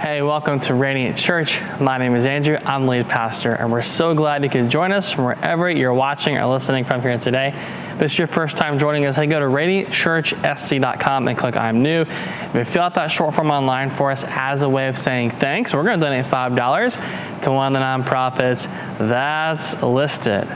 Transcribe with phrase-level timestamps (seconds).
[0.00, 1.60] Hey, welcome to Radiant Church.
[1.78, 2.56] My name is Andrew.
[2.64, 6.38] I'm lead pastor, and we're so glad you can join us from wherever you're watching
[6.38, 7.48] or listening from here today.
[7.48, 11.82] If this is your first time joining us, hey, go to radiantchurchsc.com and click I'm
[11.82, 12.00] new.
[12.00, 15.32] If you fill out that short form online for us as a way of saying
[15.32, 20.48] thanks, we're going to donate $5 to one of the nonprofits that's listed.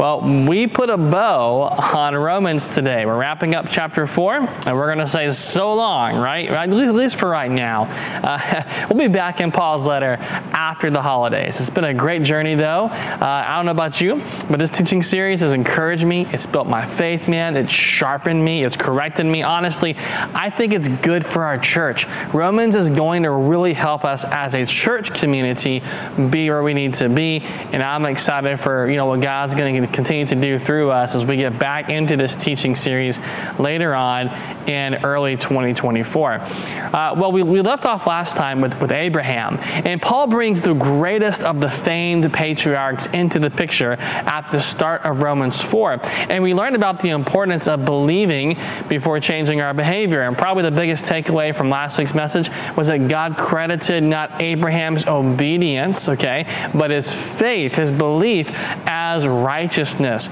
[0.00, 3.04] Well, we put a bow on Romans today.
[3.04, 6.48] We're wrapping up chapter 4, and we're going to say so long, right?
[6.48, 7.82] At least, at least for right now.
[7.82, 10.14] Uh, we'll be back in Paul's letter
[10.54, 11.60] after the holidays.
[11.60, 12.86] It's been a great journey, though.
[12.86, 16.26] Uh, I don't know about you, but this teaching series has encouraged me.
[16.32, 17.54] It's built my faith, man.
[17.54, 18.64] It's sharpened me.
[18.64, 19.42] It's corrected me.
[19.42, 22.06] Honestly, I think it's good for our church.
[22.32, 25.82] Romans is going to really help us as a church community
[26.30, 27.40] be where we need to be,
[27.72, 31.14] and I'm excited for you know what God's going to continue to do through us
[31.14, 33.20] as we get back into this teaching series
[33.58, 34.28] later on
[34.68, 36.32] in early 2024.
[36.32, 40.74] Uh, well, we, we left off last time with, with Abraham, and Paul brings the
[40.74, 46.00] greatest of the famed patriarchs into the picture at the start of Romans 4.
[46.30, 50.22] And we learned about the importance of believing before changing our behavior.
[50.22, 55.06] And probably the biggest takeaway from last week's message was that God credited not Abraham's
[55.06, 58.50] obedience, okay, but his faith, his belief
[58.86, 60.28] as righteous righteousness.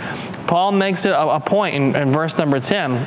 [0.47, 3.07] Paul makes it a, a point in, in verse number 10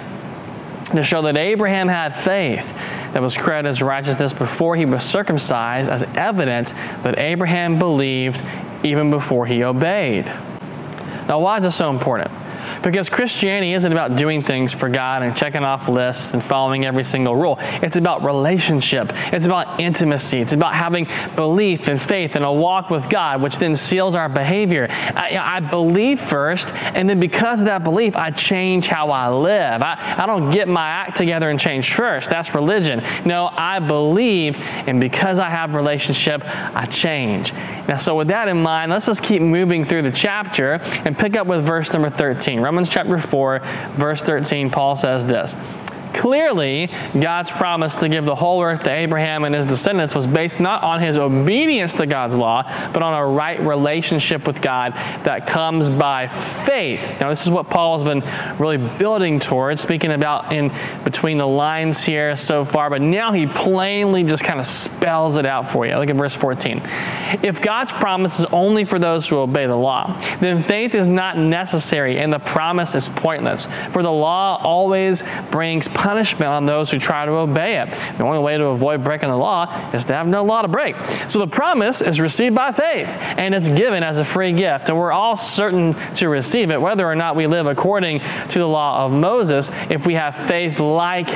[0.86, 2.68] to show that Abraham had faith
[3.14, 6.72] that was credited as righteousness before he was circumcised as evidence
[7.04, 8.44] that Abraham believed
[8.84, 10.26] even before he obeyed.
[11.28, 12.32] Now, why is this so important?
[12.84, 17.04] Because Christianity isn't about doing things for God and checking off lists and following every
[17.04, 17.58] single rule.
[17.60, 19.12] It's about relationship.
[19.32, 20.40] It's about intimacy.
[20.40, 24.30] It's about having belief and faith and a walk with God, which then seals our
[24.30, 24.88] behavior.
[24.90, 29.82] I, I believe first, and then because of that belief, I change how I live.
[29.82, 32.30] I, I don't get my act together and change first.
[32.30, 33.04] That's religion.
[33.26, 37.54] No, I believe, and because I have relationship, I change.
[37.88, 40.74] Now, so with that in mind, let's just keep moving through the chapter
[41.06, 42.62] and pick up with verse number 13.
[42.72, 43.60] Romans chapter 4,
[43.98, 45.56] verse 13, Paul says this
[46.14, 46.90] Clearly,
[47.20, 50.84] God's promise to give the whole earth to Abraham and his descendants was based not
[50.84, 55.90] on his obedience to God's law, but on a right relationship with God that comes
[55.90, 57.20] by faith.
[57.20, 58.24] Now, this is what Paul has been
[58.60, 60.72] really building towards, speaking about in
[61.04, 65.46] between the lines here so far, but now he plainly just kind of spells it
[65.46, 65.96] out for you.
[65.98, 66.82] Look at verse 14.
[67.44, 71.38] If God's promise is only for those who obey the law, then faith is not
[71.38, 73.68] necessary and the promise is pointless.
[73.92, 77.92] For the law always brings punishment on those who try to obey it.
[78.18, 80.96] The only way to avoid breaking the law is to have no law to break.
[81.28, 84.90] So the promise is received by faith, and it's given as a free gift.
[84.90, 88.68] And we're all certain to receive it, whether or not we live according to the
[88.68, 91.30] law of Moses, if we have faith like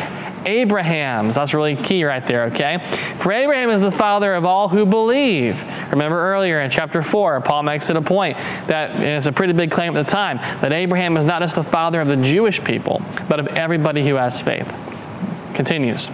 [0.45, 1.35] Abraham's.
[1.35, 2.79] That's really key right there, okay?
[3.17, 5.63] For Abraham is the father of all who believe.
[5.91, 9.71] Remember earlier in chapter 4, Paul makes it a point that it's a pretty big
[9.71, 13.01] claim at the time that Abraham is not just the father of the Jewish people,
[13.27, 14.73] but of everybody who has faith.
[15.53, 16.09] Continues.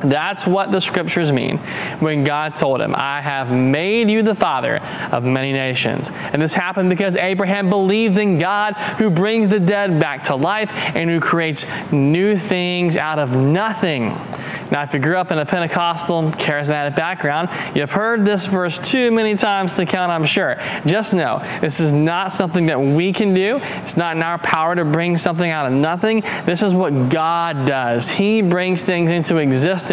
[0.00, 1.58] That's what the scriptures mean
[1.98, 4.76] when God told him, I have made you the father
[5.12, 6.10] of many nations.
[6.12, 10.70] And this happened because Abraham believed in God who brings the dead back to life
[10.72, 14.08] and who creates new things out of nothing.
[14.70, 19.10] Now, if you grew up in a Pentecostal, charismatic background, you've heard this verse too
[19.10, 20.56] many times to count, I'm sure.
[20.84, 23.60] Just know this is not something that we can do.
[23.62, 26.20] It's not in our power to bring something out of nothing.
[26.44, 28.10] This is what God does.
[28.10, 29.87] He brings things into existence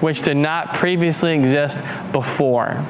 [0.00, 1.80] which did not previously exist
[2.12, 2.84] before.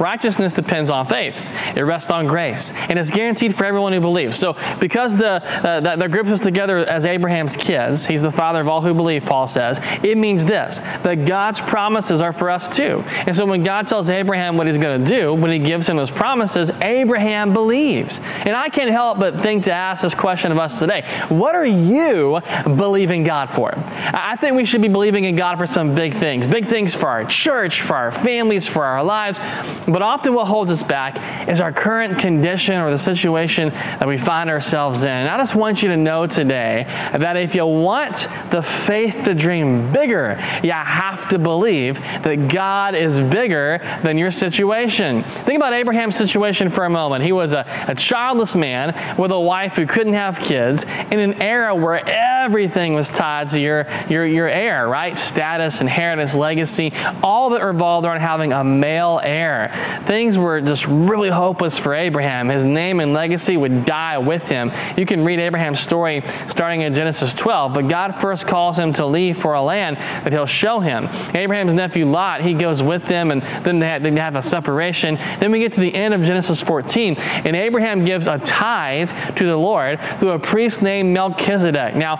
[0.00, 1.34] Righteousness depends on faith.
[1.76, 4.38] It rests on grace, and it's guaranteed for everyone who believes.
[4.38, 8.60] So, because the uh, that the groups us together as Abraham's kids, he's the father
[8.60, 9.24] of all who believe.
[9.24, 13.04] Paul says it means this: that God's promises are for us too.
[13.26, 15.96] And so, when God tells Abraham what He's going to do, when He gives him
[15.96, 18.18] those promises, Abraham believes.
[18.18, 21.66] And I can't help but think to ask this question of us today: What are
[21.66, 23.72] you believing God for?
[23.76, 27.08] I think we should be believing in God for some big things, big things for
[27.08, 29.40] our church, for our families, for our lives.
[29.86, 34.16] But often what holds us back is our current condition or the situation that we
[34.16, 35.10] find ourselves in.
[35.10, 39.34] And I just want you to know today that if you want the faith to
[39.34, 45.22] dream bigger, you have to believe that God is bigger than your situation.
[45.24, 47.24] Think about Abraham's situation for a moment.
[47.24, 51.42] He was a, a childless man with a wife who couldn't have kids in an
[51.42, 55.18] era where everything was tied to your, your, your heir, right?
[55.18, 56.92] Status, inheritance, legacy,
[57.22, 59.70] all that revolved around having a male heir.
[60.04, 62.48] Things were just really hopeless for Abraham.
[62.48, 64.72] His name and legacy would die with him.
[64.96, 69.06] You can read Abraham's story starting in Genesis 12, but God first calls him to
[69.06, 71.08] leave for a land that he'll show him.
[71.34, 75.16] Abraham's nephew Lot, he goes with them, and then they have, they have a separation.
[75.40, 79.46] Then we get to the end of Genesis 14, and Abraham gives a tithe to
[79.46, 81.96] the Lord through a priest named Melchizedek.
[81.96, 82.16] Now,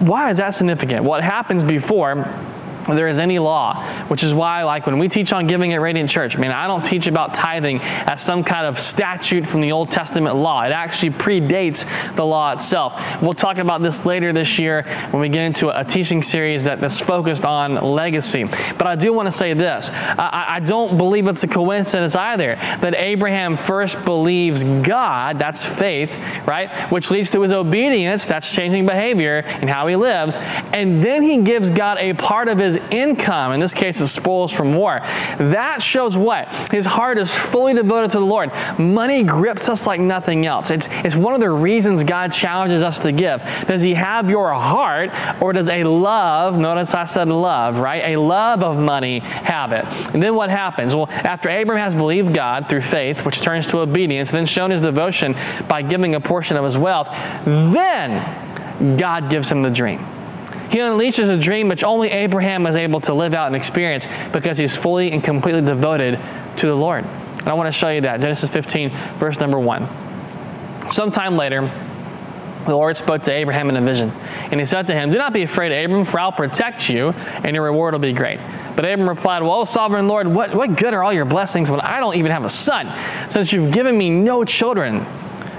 [0.00, 1.04] why is that significant?
[1.04, 2.26] What happens before
[2.86, 6.10] there is any law, which is why, like when we teach on giving at Radiant
[6.10, 9.72] Church, I mean, I don't teach about tithing as some kind of statute from the
[9.72, 10.62] Old Testament law.
[10.62, 11.86] It actually predates
[12.16, 13.00] the law itself.
[13.22, 16.80] We'll talk about this later this year when we get into a teaching series that,
[16.80, 18.44] that's focused on legacy.
[18.44, 22.56] But I do want to say this I, I don't believe it's a coincidence either
[22.56, 26.70] that Abraham first believes God, that's faith, right?
[26.90, 30.36] Which leads to his obedience, that's changing behavior and how he lives.
[30.72, 34.08] And then he gives God a part of his his income, in this case, the
[34.08, 35.00] spoils from war.
[35.38, 36.52] That shows what?
[36.70, 38.52] His heart is fully devoted to the Lord.
[38.78, 40.70] Money grips us like nothing else.
[40.70, 43.42] It's, it's one of the reasons God challenges us to give.
[43.66, 45.10] Does He have your heart,
[45.42, 48.14] or does a love, notice I said love, right?
[48.14, 49.84] A love of money have it.
[50.14, 50.94] And then what happens?
[50.94, 54.80] Well, after Abram has believed God through faith, which turns to obedience, then shown his
[54.80, 55.34] devotion
[55.68, 57.08] by giving a portion of his wealth,
[57.44, 60.04] then God gives him the dream.
[60.72, 64.56] He unleashes a dream which only Abraham is able to live out and experience because
[64.56, 66.18] he's fully and completely devoted
[66.56, 67.04] to the Lord.
[67.04, 68.22] And I want to show you that.
[68.22, 68.88] Genesis 15,
[69.18, 70.90] verse number 1.
[70.90, 71.70] Sometime later,
[72.64, 74.12] the Lord spoke to Abraham in a vision,
[74.50, 77.54] and he said to him, Do not be afraid, Abram, for I'll protect you, and
[77.54, 78.38] your reward will be great.
[78.74, 82.00] But Abram replied, Well, sovereign Lord, what, what good are all your blessings when I
[82.00, 82.98] don't even have a son,
[83.28, 85.04] since you've given me no children?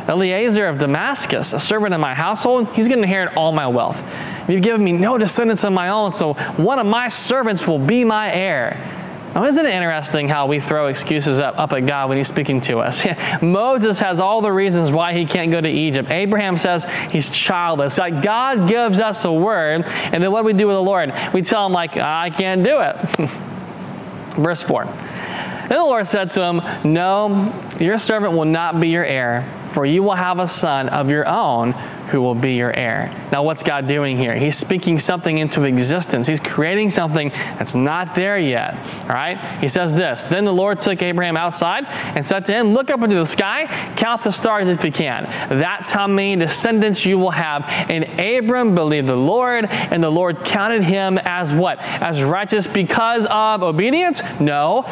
[0.07, 4.04] Eliezer of Damascus, a servant in my household, he's going to inherit all my wealth.
[4.48, 8.04] You've given me no descendants of my own, so one of my servants will be
[8.04, 9.01] my heir.
[9.34, 12.62] Now, isn't it interesting how we throw excuses up, up at God when He's speaking
[12.62, 13.04] to us?
[13.42, 16.12] Moses has all the reasons why he can't go to Egypt.
[16.12, 17.98] Abraham says he's childless.
[17.98, 21.12] Like God gives us a word, and then what do we do with the Lord?
[21.34, 22.95] We tell him, like, I can't do it.
[24.38, 24.86] Verse 4.
[24.86, 29.86] Then the Lord said to him, No, your servant will not be your heir, for
[29.86, 31.74] you will have a son of your own
[32.13, 33.12] who will be your heir.
[33.31, 34.36] Now, what's God doing here?
[34.36, 36.27] He's speaking something into existence.
[36.27, 38.75] He's creating something that's not there yet.
[39.01, 39.39] All right?
[39.60, 43.01] He says this Then the Lord took Abraham outside and said to him, Look up
[43.01, 43.65] into the sky,
[43.98, 45.24] count the stars if you can.
[45.50, 47.65] That's how many descendants you will have.
[47.89, 51.80] And Abram believed the Lord, and the Lord counted him as what?
[51.81, 54.21] As righteous because of obedience?
[54.39, 54.83] No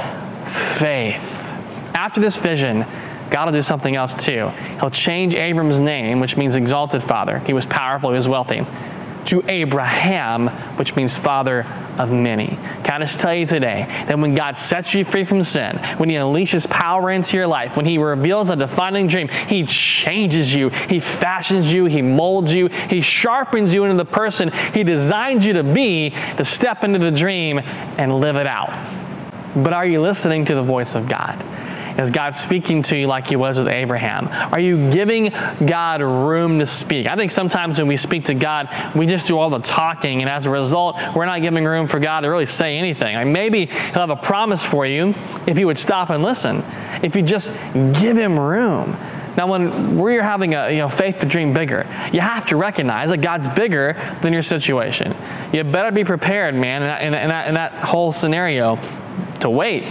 [0.47, 1.37] faith.
[1.93, 2.87] After this vision,
[3.31, 4.49] God will do something else too.
[4.79, 7.39] He'll change Abram's name, which means exalted father.
[7.39, 8.65] He was powerful, he was wealthy,
[9.25, 10.47] to Abraham,
[10.77, 11.65] which means father
[11.97, 12.47] of many.
[12.83, 16.09] Can I just tell you today that when God sets you free from sin, when
[16.09, 20.69] He unleashes power into your life, when He reveals a defining dream, He changes you,
[20.69, 25.53] He fashions you, He molds you, He sharpens you into the person He designed you
[25.53, 28.71] to be to step into the dream and live it out.
[29.55, 31.43] But are you listening to the voice of God?
[31.99, 34.27] Is God speaking to you like He was with Abraham?
[34.51, 35.29] Are you giving
[35.65, 37.07] God room to speak?
[37.07, 40.29] I think sometimes when we speak to God, we just do all the talking, and
[40.29, 43.15] as a result, we're not giving room for God to really say anything.
[43.15, 45.15] Like maybe He'll have a promise for you
[45.47, 46.63] if you would stop and listen,
[47.03, 48.97] if you just give Him room.
[49.37, 53.09] Now, when we're having a you know, faith to dream bigger, you have to recognize
[53.11, 55.15] that God's bigger than your situation.
[55.53, 58.77] You better be prepared, man, in that, in that, in that whole scenario
[59.39, 59.83] to wait.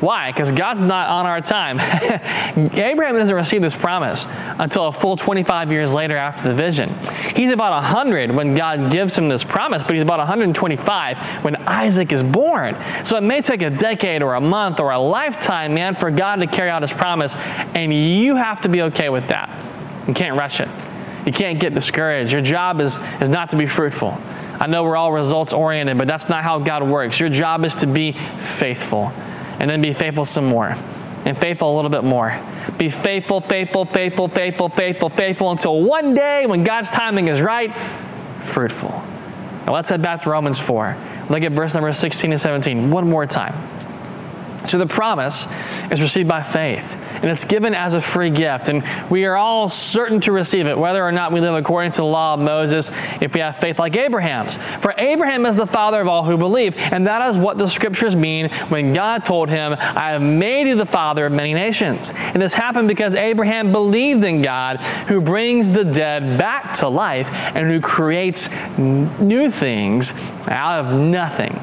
[0.00, 0.30] Why?
[0.30, 1.78] Because God's not on our time.
[2.74, 4.26] Abraham doesn't receive this promise
[4.58, 6.88] until a full 25 years later after the vision.
[7.34, 12.12] He's about 100 when God gives him this promise, but he's about 125 when Isaac
[12.12, 12.76] is born.
[13.04, 16.36] So it may take a decade or a month or a lifetime, man, for God
[16.36, 19.48] to carry out his promise, and you have to be okay with that.
[20.08, 20.68] You can't rush it.
[21.24, 22.32] You can't get discouraged.
[22.32, 24.18] Your job is, is not to be fruitful.
[24.60, 27.18] I know we're all results oriented, but that's not how God works.
[27.18, 29.12] Your job is to be faithful
[29.60, 30.76] and then be faithful some more
[31.24, 32.38] and faithful a little bit more.
[32.76, 37.74] Be faithful, faithful, faithful, faithful, faithful, faithful until one day when God's timing is right,
[38.40, 38.90] fruitful.
[39.66, 40.96] Now let's head back to Romans 4.
[41.30, 43.54] Look at verse number 16 and 17 one more time.
[44.66, 45.46] So the promise
[45.90, 48.68] is received by faith and it's given as a free gift.
[48.68, 51.98] And we are all certain to receive it, whether or not we live according to
[51.98, 52.90] the law of Moses,
[53.22, 54.56] if we have faith like Abraham's.
[54.56, 58.14] For Abraham is the father of all who believe, and that is what the scriptures
[58.14, 62.12] mean when God told him, I have made you the father of many nations.
[62.14, 67.28] And this happened because Abraham believed in God, who brings the dead back to life
[67.32, 70.12] and who creates new things
[70.48, 71.58] out of nothing.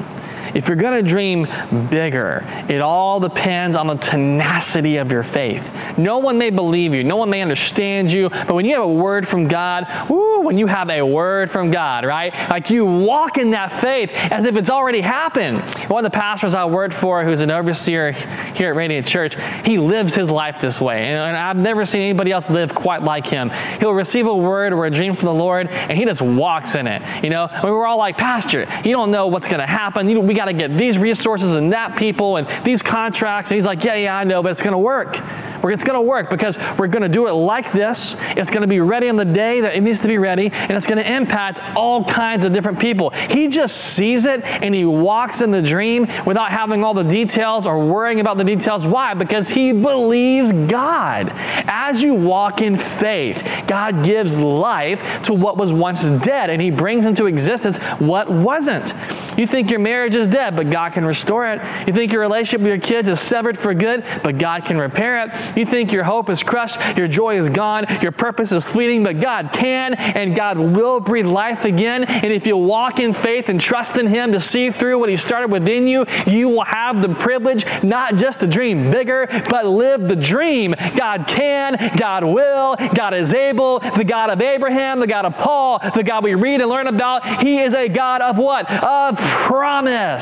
[0.54, 1.46] If you're going to dream
[1.90, 5.70] bigger, it all depends on the tenacity of your faith.
[5.96, 8.92] No one may believe you, no one may understand you, but when you have a
[8.92, 12.34] word from God, woo, when you have a word from God, right?
[12.50, 15.62] Like you walk in that faith as if it's already happened.
[15.88, 19.78] One of the pastors I worked for, who's an overseer here at Radiant Church, he
[19.78, 21.04] lives his life this way.
[21.04, 23.50] And I've never seen anybody else live quite like him.
[23.80, 26.86] He'll receive a word or a dream from the Lord, and he just walks in
[26.86, 27.02] it.
[27.24, 30.08] You know, we were all like, Pastor, you don't know what's going to happen.
[30.08, 33.50] You, we got to get these resources and that people and these contracts.
[33.50, 35.20] And he's like, yeah, yeah, I know, but it's going to work.
[35.64, 38.16] It's going to work because we're going to do it like this.
[38.30, 40.72] It's going to be ready on the day that it needs to be ready, and
[40.72, 43.10] it's going to impact all kinds of different people.
[43.10, 47.66] He just sees it and he walks in the dream without having all the details
[47.66, 48.86] or worrying about the details.
[48.86, 49.14] Why?
[49.14, 51.30] Because he believes God.
[51.34, 56.70] As you walk in faith, God gives life to what was once dead, and he
[56.70, 58.94] brings into existence what wasn't.
[59.38, 61.60] You think your marriage is dead, but God can restore it.
[61.86, 65.24] You think your relationship with your kids is severed for good, but God can repair
[65.24, 65.56] it.
[65.56, 69.20] You think your hope is crushed, your joy is gone, your purpose is fleeting, but
[69.20, 72.04] God can and God will breathe life again.
[72.04, 75.16] And if you walk in faith and trust in Him to see through what He
[75.16, 80.08] started within you, you will have the privilege not just to dream bigger, but live
[80.08, 80.74] the dream.
[80.96, 85.78] God can, God will, God is able, the God of Abraham, the God of Paul,
[85.94, 87.42] the God we read and learn about.
[87.42, 88.70] He is a God of what?
[88.82, 90.21] Of promise.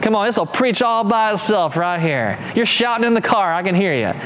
[0.00, 2.38] Come on, this will preach all by itself right here.
[2.54, 4.18] You're shouting in the car, I can hear you.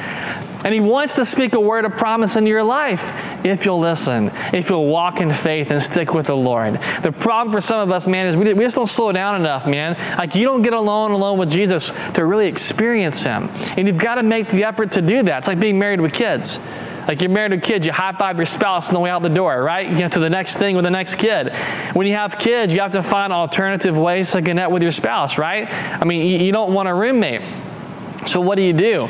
[0.65, 3.13] And He wants to speak a word of promise in your life
[3.45, 6.75] if you'll listen, if you'll walk in faith and stick with the Lord.
[7.03, 9.67] The problem for some of us, man, is we, we just don't slow down enough,
[9.67, 9.97] man.
[10.17, 13.49] Like you don't get alone alone with Jesus to really experience Him.
[13.77, 15.39] And you've got to make the effort to do that.
[15.39, 16.61] It's like being married with kids.
[17.07, 19.29] Like you're married with kids, you high five your spouse on the way out the
[19.29, 19.89] door, right?
[19.89, 21.55] You get to the next thing with the next kid.
[21.95, 25.39] When you have kids, you have to find alternative ways to connect with your spouse,
[25.39, 25.69] right?
[25.71, 27.43] I mean, you don't want a roommate.
[28.27, 29.09] So what do you do?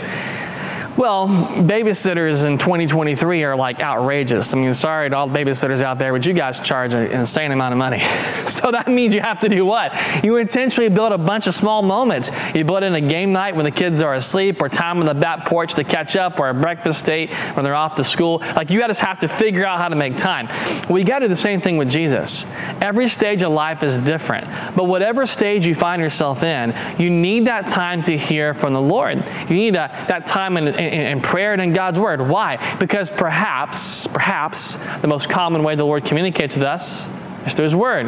[0.96, 4.54] Well, babysitters in 2023 are like outrageous.
[4.54, 7.72] I mean, sorry to all babysitters out there, but you guys charge an insane amount
[7.72, 7.98] of money.
[8.46, 9.94] so that means you have to do what?
[10.22, 12.30] You intentionally build a bunch of small moments.
[12.54, 15.14] You build in a game night when the kids are asleep, or time on the
[15.14, 18.38] back porch to catch up, or a breakfast date when they're off to school.
[18.54, 20.48] Like you just have to figure out how to make time.
[20.88, 22.44] Well, got to do the same thing with Jesus.
[22.80, 27.46] Every stage of life is different, but whatever stage you find yourself in, you need
[27.46, 29.28] that time to hear from the Lord.
[29.48, 32.20] You need a, that time in in, in prayer and in God's Word.
[32.20, 32.76] Why?
[32.78, 37.08] Because perhaps, perhaps, the most common way the Lord communicates with us
[37.46, 38.06] is through His Word.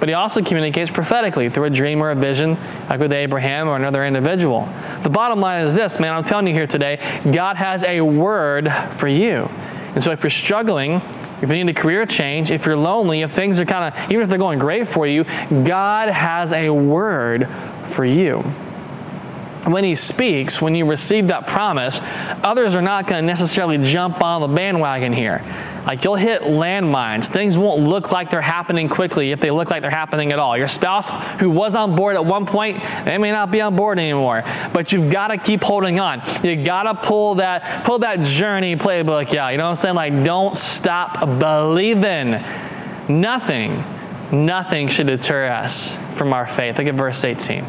[0.00, 2.56] But He also communicates prophetically through a dream or a vision,
[2.88, 4.68] like with Abraham or another individual.
[5.02, 6.96] The bottom line is this, man, I'm telling you here today
[7.30, 9.48] God has a word for you.
[9.94, 11.02] And so if you're struggling,
[11.42, 14.22] if you need a career change, if you're lonely, if things are kind of, even
[14.22, 15.24] if they're going great for you,
[15.64, 17.46] God has a word
[17.84, 18.42] for you
[19.64, 22.00] when he speaks, when you receive that promise,
[22.42, 25.40] others are not going to necessarily jump on the bandwagon here.
[25.86, 27.28] Like you'll hit landmines.
[27.28, 30.56] Things won't look like they're happening quickly if they look like they're happening at all.
[30.56, 33.98] Your spouse who was on board at one point, they may not be on board
[33.98, 34.42] anymore.
[34.72, 36.22] But you've got to keep holding on.
[36.44, 39.50] You got to pull that pull that journey playbook out.
[39.50, 39.94] You know what I'm saying?
[39.94, 42.44] Like don't stop believing.
[43.08, 43.84] Nothing,
[44.30, 46.78] nothing should deter us from our faith.
[46.78, 47.64] Look at verse 18.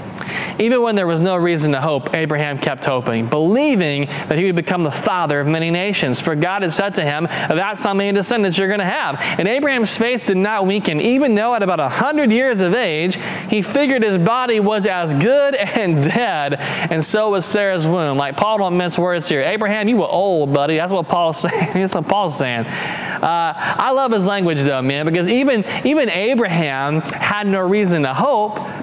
[0.60, 4.56] Even when there was no reason to hope, Abraham kept hoping, believing that he would
[4.56, 6.22] become the father of many nations.
[6.22, 9.18] For God had said to him, That's how many descendants you're going to have.
[9.40, 13.18] And Abraham's faith did not weaken, even though at about a 100 years of age,
[13.50, 18.18] he figured his body was as good and dead, and so was Sarah's womb.
[18.18, 19.42] Like Paul don't mince words here.
[19.42, 20.78] Abraham, you were old, buddy.
[20.78, 21.74] That's what Paul's saying.
[21.74, 22.66] That's what Paul's saying.
[22.66, 28.14] Uh, I love his language, though, man, because even, even Abraham had no reason to
[28.14, 28.33] hope,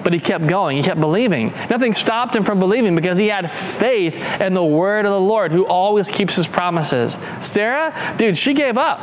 [0.03, 0.77] but he kept going.
[0.77, 1.51] He kept believing.
[1.69, 5.51] Nothing stopped him from believing because he had faith in the word of the Lord
[5.51, 7.17] who always keeps his promises.
[7.41, 8.99] Sarah, dude, she gave up.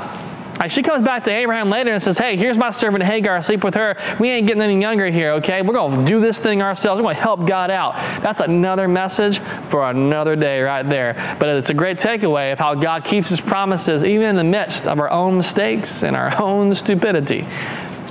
[0.58, 3.62] Like she comes back to Abraham later and says, Hey, here's my servant Hagar, sleep
[3.62, 3.96] with her.
[4.18, 5.62] We ain't getting any younger here, okay?
[5.62, 6.98] We're going to do this thing ourselves.
[6.98, 7.94] We're going to help God out.
[8.22, 11.36] That's another message for another day right there.
[11.38, 14.88] But it's a great takeaway of how God keeps his promises even in the midst
[14.88, 17.46] of our own mistakes and our own stupidity.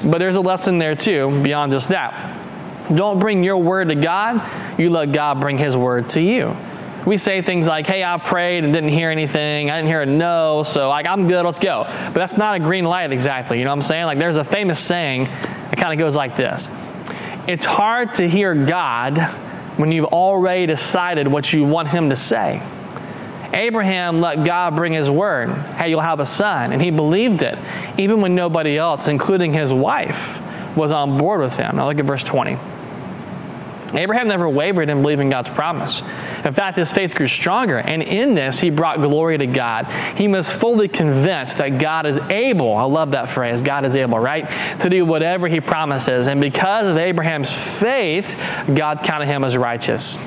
[0.04, 2.44] But there's a lesson there too, beyond just that.
[2.94, 4.80] Don't bring your word to God.
[4.80, 6.56] you let God bring His word to you.
[7.06, 9.70] We say things like, hey, I prayed and didn't hear anything.
[9.70, 11.86] I didn't hear a no, so like I'm good, let's go.
[11.88, 13.60] But that's not a green light exactly.
[13.60, 14.06] You know what I'm saying?
[14.06, 16.70] Like there's a famous saying that kind of goes like this.
[17.48, 19.20] It's hard to hear God
[19.78, 22.62] when you've already decided what you want him to say.
[23.54, 25.50] Abraham let God bring his word.
[25.50, 26.74] Hey, you'll have a son.
[26.74, 27.58] And he believed it,
[27.98, 30.42] even when nobody else, including his wife,
[30.76, 31.78] was on board with him.
[31.78, 32.58] Now look at verse 20.
[33.94, 36.02] Abraham never wavered in believing God's promise.
[36.44, 39.86] In fact, his faith grew stronger, and in this, he brought glory to God.
[40.18, 44.20] He was fully convinced that God is able, I love that phrase, God is able,
[44.20, 44.50] right,
[44.82, 46.28] to do whatever he promises.
[46.28, 48.36] And because of Abraham's faith,
[48.74, 50.18] God counted him as righteous.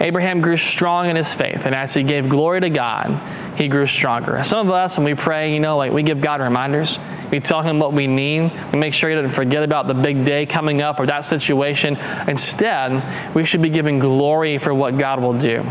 [0.00, 3.20] Abraham grew strong in his faith, and as he gave glory to God,
[3.56, 4.42] he grew stronger.
[4.44, 6.98] Some of us, when we pray, you know, like we give God reminders.
[7.30, 8.52] We tell him what we need.
[8.72, 11.96] We make sure he doesn't forget about the big day coming up or that situation.
[12.28, 15.64] Instead, we should be giving glory for what God will do.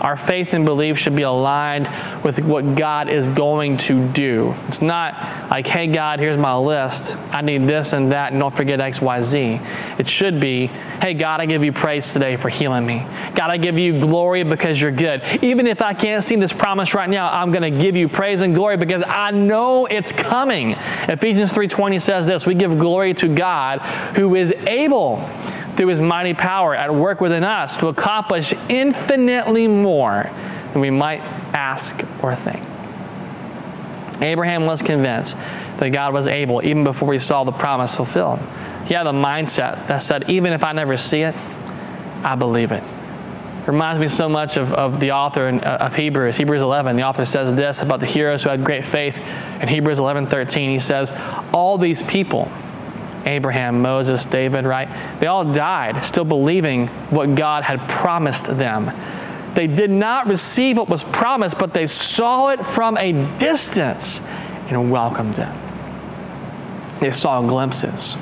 [0.00, 1.88] Our faith and belief should be aligned
[2.22, 4.54] with what God is going to do.
[4.68, 5.14] It's not
[5.50, 7.16] like, hey, God, here's my list.
[7.30, 9.60] I need this and that, and don't forget X, Y, Z.
[9.98, 13.06] It should be, hey, God, I give you praise today for healing me.
[13.34, 15.22] God, I give you glory because you're good.
[15.42, 18.42] Even if I can't see this promise right now, I'm going to give you praise
[18.42, 20.72] and glory because I know it's coming.
[21.08, 23.80] Ephesians 3:20 says this, we give glory to God
[24.16, 25.28] who is able
[25.76, 30.30] through his mighty power at work within us to accomplish infinitely more
[30.72, 31.20] than we might
[31.54, 32.62] ask or think.
[34.22, 35.36] Abraham was convinced
[35.78, 38.40] that God was able even before he saw the promise fulfilled.
[38.86, 41.34] He had a mindset that said, even if I never see it,
[42.22, 42.82] I believe it.
[43.66, 46.94] Reminds me so much of, of the author uh, of Hebrews, Hebrews 11.
[46.96, 49.18] The author says this about the heroes who had great faith.
[49.60, 51.12] In Hebrews 11 13, he says,
[51.52, 52.48] All these people,
[53.26, 54.88] Abraham, Moses, David, right?
[55.20, 58.90] They all died still believing what God had promised them.
[59.54, 64.20] They did not receive what was promised, but they saw it from a distance
[64.68, 65.48] and welcomed it.
[67.00, 68.16] They saw glimpses.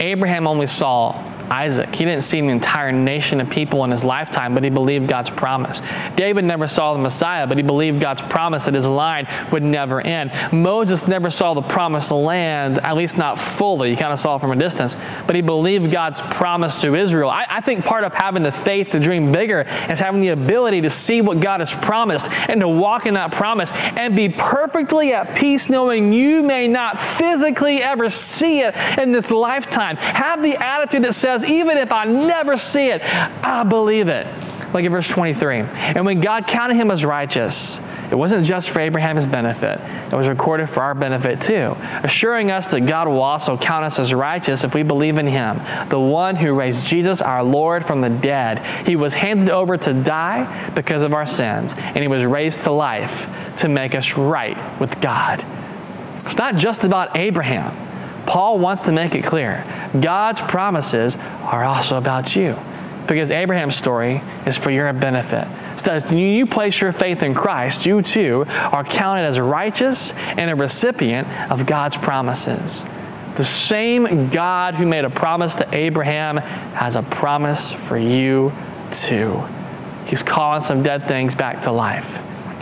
[0.00, 1.12] Abraham only saw
[1.50, 1.94] Isaac.
[1.94, 5.30] He didn't see an entire nation of people in his lifetime, but he believed God's
[5.30, 5.80] promise.
[6.16, 10.00] David never saw the Messiah, but he believed God's promise that his line would never
[10.00, 10.32] end.
[10.52, 13.90] Moses never saw the promised land, at least not fully.
[13.90, 17.30] He kind of saw it from a distance, but he believed God's promise to Israel.
[17.30, 20.82] I, I think part of having the faith to dream bigger is having the ability
[20.82, 25.12] to see what God has promised and to walk in that promise and be perfectly
[25.12, 29.96] at peace knowing you may not physically ever see it in this lifetime.
[29.96, 34.26] Have the attitude that says, even if I never see it, I believe it.
[34.72, 35.60] Look at verse 23.
[35.60, 40.28] And when God counted him as righteous, it wasn't just for Abraham's benefit, it was
[40.28, 44.62] recorded for our benefit too, assuring us that God will also count us as righteous
[44.64, 48.64] if we believe in him, the one who raised Jesus our Lord from the dead.
[48.86, 52.70] He was handed over to die because of our sins, and he was raised to
[52.70, 55.44] life to make us right with God.
[56.18, 57.85] It's not just about Abraham.
[58.26, 59.64] Paul wants to make it clear
[59.98, 62.58] God's promises are also about you
[63.06, 65.46] because Abraham's story is for your benefit.
[65.78, 70.12] So that when you place your faith in Christ, you too are counted as righteous
[70.12, 72.84] and a recipient of God's promises.
[73.36, 78.52] The same God who made a promise to Abraham has a promise for you
[78.90, 79.46] too.
[80.06, 82.18] He's calling some dead things back to life.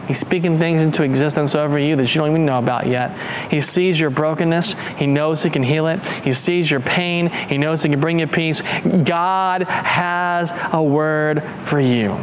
[0.07, 3.17] He's speaking things into existence over you that you don't even know about yet.
[3.51, 4.75] He sees your brokenness.
[4.97, 6.05] He knows He can heal it.
[6.07, 7.29] He sees your pain.
[7.29, 8.63] He knows He can bring you peace.
[9.05, 12.19] God has a word for you.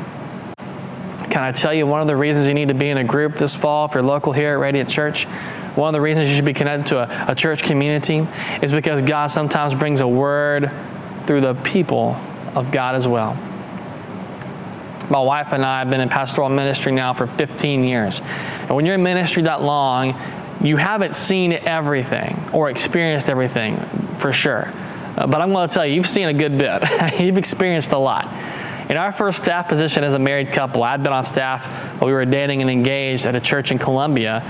[1.30, 3.38] Can I tell you one of the reasons you need to be in a group
[3.38, 5.24] this fall if you're local here at Radiant Church?
[5.76, 8.28] One of the reasons you should be connected to a, a church community
[8.62, 10.70] is because God sometimes brings a word
[11.26, 12.18] through the people
[12.54, 13.38] of God as well.
[15.12, 18.22] My wife and I have been in pastoral ministry now for 15 years.
[18.62, 20.18] And when you're in ministry that long,
[20.64, 23.78] you haven't seen everything or experienced everything
[24.16, 24.72] for sure.
[25.18, 26.84] Uh, but I'm going to tell you, you've seen a good bit.
[27.20, 28.34] you've experienced a lot.
[28.90, 31.66] In our first staff position as a married couple, I'd been on staff
[32.00, 34.42] while we were dating and engaged at a church in Columbia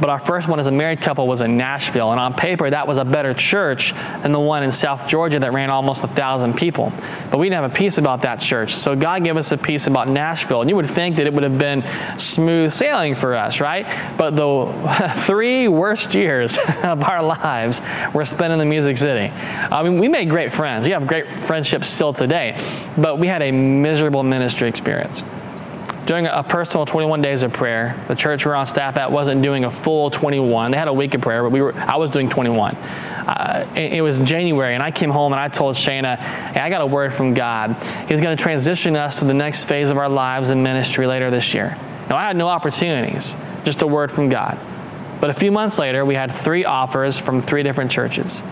[0.00, 2.10] but our first one as a married couple was in Nashville.
[2.10, 5.52] And on paper, that was a better church than the one in South Georgia that
[5.52, 6.92] ran almost a thousand people.
[7.30, 8.74] But we didn't have a peace about that church.
[8.74, 10.60] So God gave us a peace about Nashville.
[10.60, 11.84] And you would think that it would have been
[12.18, 13.86] smooth sailing for us, right?
[14.16, 17.80] But the three worst years of our lives
[18.14, 19.32] were spent in the Music City.
[19.34, 20.86] I mean, we made great friends.
[20.86, 22.56] We have great friendships still today.
[22.96, 25.22] But we had a miserable ministry experience
[26.10, 27.94] doing a personal 21 days of prayer.
[28.08, 30.72] The church we're on staff at wasn't doing a full 21.
[30.72, 32.74] They had a week of prayer, but we were, I was doing 21.
[32.74, 36.80] uh, it, was January, and I came home and I told Shana, hey, I got
[36.80, 37.80] a word from God.
[38.08, 41.30] He's going to transition us to the next phase of our lives in ministry later
[41.30, 41.78] this year.
[42.08, 44.58] Now, I had no opportunities, just a word from God.
[45.20, 48.42] But a few months later, we had three offers from three different churches.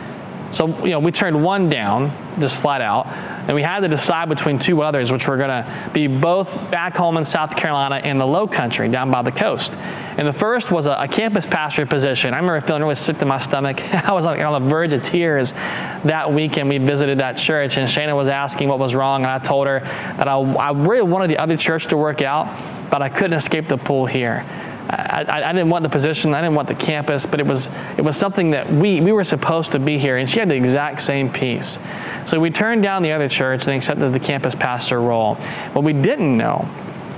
[0.50, 4.28] So, you know, we turned one down, just flat out, and we had to decide
[4.28, 8.18] between two others, which were going to be both back home in South Carolina in
[8.18, 9.76] the low country, down by the coast.
[9.76, 12.32] And the first was a, a campus pastor position.
[12.32, 13.82] I remember feeling really sick to my stomach.
[14.08, 16.68] I was on, on the verge of tears that weekend.
[16.70, 19.80] We visited that church, and Shana was asking what was wrong, and I told her
[19.80, 23.68] that I, I really wanted the other church to work out, but I couldn't escape
[23.68, 24.46] the pool here.
[24.90, 28.02] I, I, didn't want the position, I didn't want the campus, but it was it
[28.02, 31.02] was something that we we were supposed to be here, and she had the exact
[31.02, 31.78] same peace.
[32.24, 35.34] So we turned down the other church and accepted the campus pastor role.
[35.74, 36.68] What we didn't know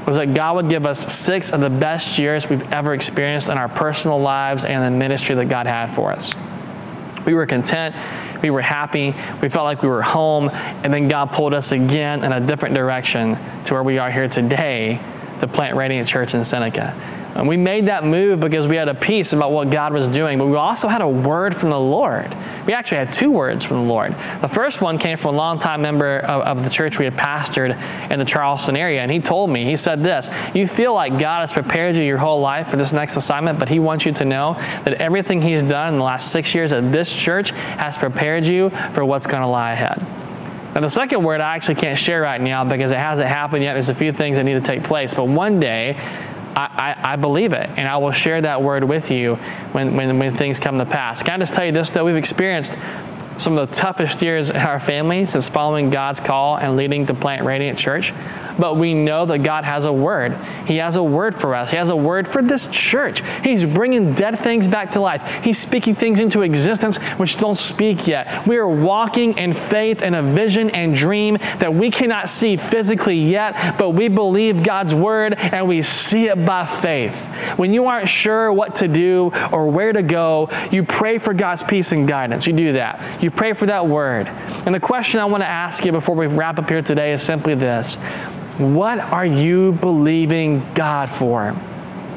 [0.06, 3.56] was that God would give us six of the best years we've ever experienced in
[3.56, 6.35] our personal lives and the ministry that God had for us.
[7.24, 7.94] We were content.
[8.42, 9.14] We were happy.
[9.42, 10.48] We felt like we were home.
[10.52, 14.26] And then God pulled us again in a different direction to where we are here
[14.26, 15.00] today
[15.40, 17.19] to plant Radiant Church in Seneca.
[17.34, 20.38] And we made that move because we had a peace about what God was doing,
[20.38, 22.36] but we also had a word from the Lord.
[22.66, 24.12] We actually had two words from the Lord.
[24.40, 27.80] The first one came from a longtime member of, of the church we had pastored
[28.10, 31.40] in the Charleston area, and he told me, he said this You feel like God
[31.40, 34.24] has prepared you your whole life for this next assignment, but he wants you to
[34.24, 38.46] know that everything he's done in the last six years at this church has prepared
[38.46, 40.04] you for what's going to lie ahead.
[40.74, 43.72] Now, the second word I actually can't share right now because it hasn't happened yet.
[43.72, 45.12] There's a few things that need to take place.
[45.12, 45.98] But one day,
[46.56, 49.36] I, I, believe it, and I will share that word with you
[49.72, 51.22] when, when, when things come to pass.
[51.22, 52.04] Can I just tell you this, though?
[52.04, 52.76] We've experienced
[53.40, 57.14] some of the toughest years in our family since following God's call and leading to
[57.14, 58.12] Plant Radiant Church.
[58.59, 60.37] But we know that God has a word.
[60.66, 61.70] He has a word for us.
[61.70, 63.22] He has a word for this church.
[63.42, 65.42] He's bringing dead things back to life.
[65.42, 68.46] He's speaking things into existence which don't speak yet.
[68.46, 73.18] We are walking in faith and a vision and dream that we cannot see physically
[73.18, 77.14] yet, but we believe God's word and we see it by faith.
[77.57, 81.62] When you aren't sure what to do or where to go, you pray for God's
[81.62, 82.46] peace and guidance.
[82.46, 83.22] You do that.
[83.22, 84.28] You pray for that word.
[84.28, 87.22] And the question I want to ask you before we wrap up here today is
[87.22, 87.96] simply this
[88.58, 91.56] What are you believing God for?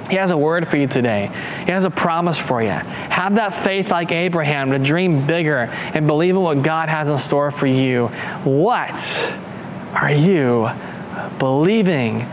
[0.10, 1.32] He has a word for you today.
[1.66, 2.70] He has a promise for you.
[2.70, 7.18] Have that faith like Abraham to dream bigger and believe in what God has in
[7.18, 8.08] store for you.
[8.44, 9.34] What
[9.94, 10.70] are you
[11.40, 12.30] believing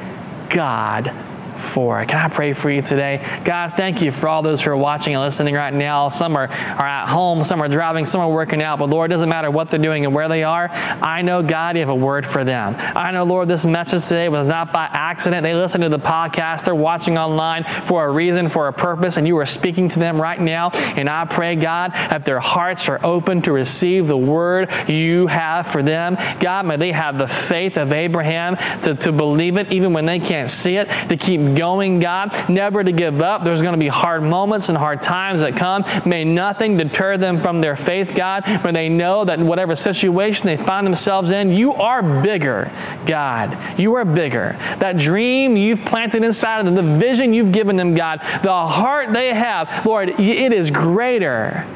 [0.49, 1.15] God
[1.61, 2.05] for.
[2.05, 3.25] Can I pray for you today?
[3.45, 6.09] God, thank you for all those who are watching and listening right now.
[6.09, 9.15] Some are, are at home, some are driving, some are working out, but Lord, it
[9.15, 10.69] doesn't matter what they're doing and where they are.
[10.71, 12.75] I know, God, you have a word for them.
[12.79, 15.43] I know, Lord, this message today was not by accident.
[15.43, 19.27] They listened to the podcast, they're watching online for a reason, for a purpose, and
[19.27, 20.71] you are speaking to them right now.
[20.71, 25.67] And I pray, God, that their hearts are open to receive the word you have
[25.67, 26.17] for them.
[26.39, 30.19] God, may they have the faith of Abraham to, to believe it even when they
[30.19, 33.45] can't see it, to keep going, God, never to give up.
[33.45, 35.85] There's going to be hard moments and hard times that come.
[36.07, 40.57] May nothing deter them from their faith, God, when they know that whatever situation they
[40.57, 42.71] find themselves in, you are bigger,
[43.07, 43.79] God.
[43.79, 44.57] You are bigger.
[44.79, 49.13] That dream you've planted inside of them, the vision you've given them, God, the heart
[49.13, 51.67] they have, Lord, it is greater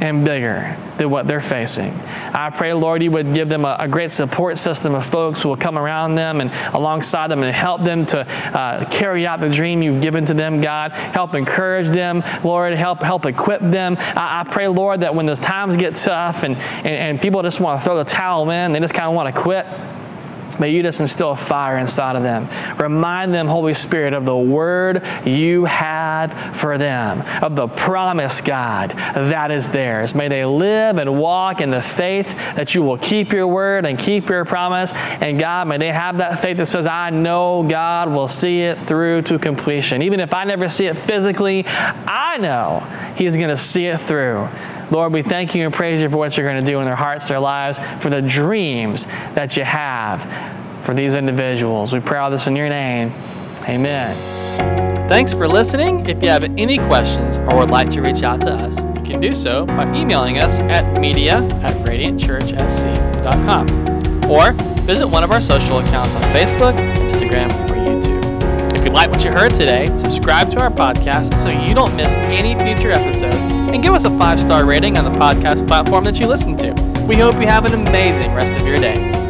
[0.00, 1.92] and bigger than what they're facing.
[2.32, 5.48] I pray, Lord, you would give them a, a, great support system of folks who
[5.48, 9.48] will come around them and alongside them and help them to uh, carry out the
[9.48, 10.92] dream you've given to them, God.
[10.92, 12.74] Help encourage them, Lord.
[12.74, 13.96] Help help equip them.
[13.98, 17.60] I, I pray, Lord, that when the times get tough and, and, and people just
[17.60, 19.66] want to throw the towel in, they just kind of want to quit
[20.58, 22.48] May you just instill a fire inside of them.
[22.78, 28.90] Remind them, Holy Spirit, of the word you had for them, of the promise, God,
[28.90, 30.14] that is theirs.
[30.14, 33.98] May they live and walk in the faith that you will keep your word and
[33.98, 34.92] keep your promise.
[34.94, 38.82] And God, may they have that faith that says, I know God will see it
[38.84, 40.02] through to completion.
[40.02, 42.80] Even if I never see it physically, I know
[43.16, 44.48] He's going to see it through.
[44.90, 46.96] Lord, we thank you and praise you for what you're going to do in their
[46.96, 50.22] hearts, their lives, for the dreams that you have
[50.84, 51.92] for these individuals.
[51.92, 53.12] We pray all this in your name.
[53.68, 54.14] Amen.
[55.08, 56.06] Thanks for listening.
[56.06, 59.20] If you have any questions or would like to reach out to us, you can
[59.20, 65.78] do so by emailing us at media at radiantchurchsc.com or visit one of our social
[65.78, 67.75] accounts on Facebook, Instagram,
[68.96, 72.90] like what you heard today, subscribe to our podcast so you don't miss any future
[72.90, 76.56] episodes, and give us a five star rating on the podcast platform that you listen
[76.56, 76.72] to.
[77.06, 79.25] We hope you have an amazing rest of your day.